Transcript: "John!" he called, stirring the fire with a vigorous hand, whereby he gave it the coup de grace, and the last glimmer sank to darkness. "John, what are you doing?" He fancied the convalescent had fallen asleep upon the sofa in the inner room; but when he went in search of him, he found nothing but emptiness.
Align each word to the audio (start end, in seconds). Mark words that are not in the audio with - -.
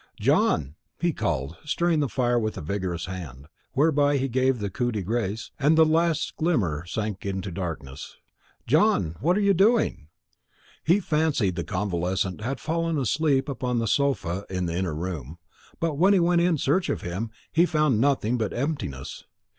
"John!" 0.19 0.73
he 0.99 1.13
called, 1.13 1.57
stirring 1.63 1.99
the 1.99 2.09
fire 2.09 2.39
with 2.39 2.57
a 2.57 2.61
vigorous 2.61 3.05
hand, 3.05 3.45
whereby 3.73 4.17
he 4.17 4.27
gave 4.29 4.55
it 4.55 4.57
the 4.59 4.71
coup 4.71 4.91
de 4.91 5.03
grace, 5.03 5.51
and 5.59 5.77
the 5.77 5.85
last 5.85 6.35
glimmer 6.37 6.87
sank 6.87 7.19
to 7.19 7.39
darkness. 7.51 8.17
"John, 8.65 9.15
what 9.19 9.37
are 9.37 9.41
you 9.41 9.53
doing?" 9.53 10.07
He 10.83 10.99
fancied 10.99 11.55
the 11.55 11.63
convalescent 11.63 12.41
had 12.41 12.59
fallen 12.59 12.97
asleep 12.97 13.47
upon 13.47 13.77
the 13.77 13.85
sofa 13.87 14.43
in 14.49 14.65
the 14.65 14.73
inner 14.75 14.95
room; 14.95 15.37
but 15.79 15.99
when 15.99 16.13
he 16.13 16.19
went 16.19 16.41
in 16.41 16.57
search 16.57 16.89
of 16.89 17.01
him, 17.03 17.29
he 17.51 17.67
found 17.67 18.01
nothing 18.01 18.39
but 18.39 18.53
emptiness. 18.53 19.25